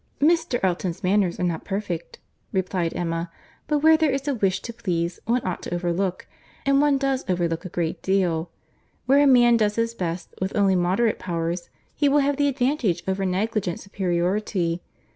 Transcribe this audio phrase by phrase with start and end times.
[0.19, 0.59] "Mr.
[0.63, 2.17] Elton's manners are not perfect,"
[2.51, 3.29] replied Emma;
[3.67, 6.25] "but where there is a wish to please, one ought to overlook,
[6.65, 8.49] and one does overlook a great deal.
[9.05, 13.03] Where a man does his best with only moderate powers, he will have the advantage
[13.07, 14.81] over negligent superiority.